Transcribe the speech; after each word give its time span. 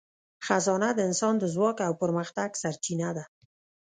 خزانه 0.45 0.89
د 0.95 0.99
انسان 1.07 1.33
د 1.39 1.43
ځواک 1.53 1.77
او 1.87 1.93
پرمختګ 2.01 2.49
سرچینه 2.61 3.09
ده. 3.17 3.23